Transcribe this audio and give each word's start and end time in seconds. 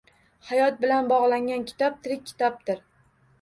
Hayot 0.51 0.79
bilan 0.85 1.11
bog‘langan 1.11 1.67
kitob 1.73 2.01
tirik 2.09 2.25
kitobdir. 2.33 2.83